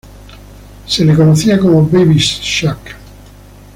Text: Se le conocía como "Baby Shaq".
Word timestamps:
Se 0.87 1.05
le 1.05 1.15
conocía 1.15 1.59
como 1.59 1.87
"Baby 1.87 2.17
Shaq". 2.17 2.95